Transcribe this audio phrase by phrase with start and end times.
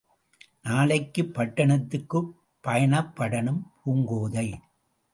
[0.65, 2.33] நாளைக்குப் பட்டணத்துக்குப்
[2.63, 3.63] பயணப்படணும்...!
[3.79, 4.49] Poongothai!